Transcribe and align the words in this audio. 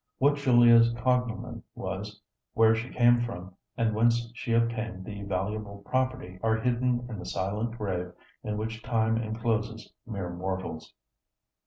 What 0.17 0.37
Julia's 0.37 0.91
cognomen 0.97 1.61
was, 1.75 2.19
where 2.55 2.73
she 2.73 2.89
came 2.89 3.19
from, 3.19 3.53
and 3.77 3.93
whence 3.93 4.31
she 4.33 4.51
obtained 4.53 5.05
the 5.05 5.21
valuable 5.21 5.83
property 5.85 6.39
are 6.41 6.55
hidden 6.57 7.05
in 7.07 7.19
the 7.19 7.25
silent 7.27 7.77
grave 7.77 8.11
in 8.43 8.57
which 8.57 8.81
time 8.81 9.17
encloses 9.21 9.93
mere 10.07 10.31
mortals. 10.31 10.91